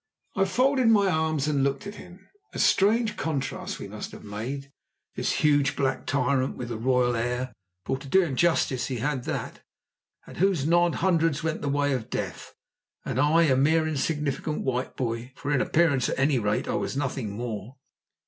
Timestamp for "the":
6.69-6.77, 11.61-11.69